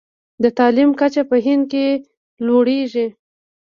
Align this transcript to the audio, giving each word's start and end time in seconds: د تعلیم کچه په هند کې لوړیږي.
د 0.43 0.45
تعلیم 0.57 0.89
کچه 0.99 1.21
په 1.29 1.37
هند 1.45 1.63
کې 1.71 1.85
لوړیږي. 2.45 3.07